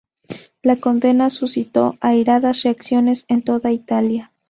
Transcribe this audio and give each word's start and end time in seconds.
La 0.63 0.77
condena 0.77 1.29
suscitó 1.29 1.95
airadas 2.01 2.63
reacciones 2.63 3.23
en 3.27 3.43
toda 3.43 3.71
Italia. 3.71 4.31